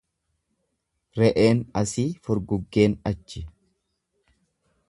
Re'een 1.19 1.59
asi 1.83 2.05
furguggeen 2.23 2.99
achi. 3.13 3.47